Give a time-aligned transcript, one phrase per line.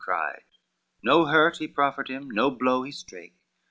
[0.03, 0.41] cried,
[1.03, 3.35] No hurt he proffered him, no blow he strake.